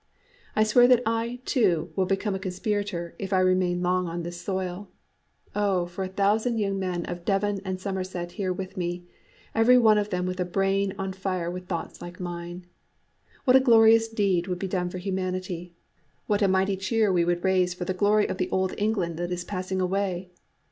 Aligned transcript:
"I 0.55 0.63
swear 0.63 0.87
that 0.87 1.03
I, 1.05 1.41
too, 1.45 1.91
will 1.95 2.07
become 2.07 2.33
a 2.33 2.39
conspirator 2.39 3.13
if 3.19 3.31
I 3.31 3.39
remain 3.39 3.83
long 3.83 4.07
on 4.07 4.23
this 4.23 4.41
soil. 4.41 4.89
Oh, 5.53 5.85
for 5.85 6.03
a 6.03 6.07
thousand 6.09 6.57
young 6.57 6.79
men 6.79 7.05
of 7.05 7.23
Devon 7.23 7.59
and 7.63 7.79
Somerset 7.79 8.31
here 8.31 8.51
with 8.51 8.77
me, 8.77 9.05
every 9.53 9.77
one 9.77 9.99
of 9.99 10.09
them 10.09 10.25
with 10.25 10.39
a 10.39 10.43
brain 10.43 10.91
on 10.97 11.13
fire 11.13 11.51
with 11.51 11.67
thoughts 11.67 12.01
like 12.01 12.19
mine! 12.19 12.65
What 13.43 13.55
a 13.55 13.59
glorious 13.59 14.07
deed 14.07 14.47
would 14.47 14.57
be 14.57 14.67
done 14.67 14.89
for 14.89 14.97
humanity! 14.97 15.75
What 16.25 16.41
a 16.41 16.47
mighty 16.47 16.77
cheer 16.77 17.13
we 17.13 17.23
would 17.23 17.43
raise 17.43 17.75
for 17.75 17.85
the 17.85 17.93
glory 17.93 18.27
of 18.27 18.39
the 18.39 18.49
old 18.49 18.73
England 18.79 19.17
that 19.17 19.31
is 19.31 19.43
passing 19.43 19.79
away! 19.79 20.31